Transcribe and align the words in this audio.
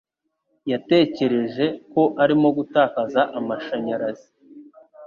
Yatekereje 0.71 1.65
ko 1.91 2.01
arimo 2.23 2.47
gutakaza 2.57 3.21
amashanyarazi. 3.39 4.27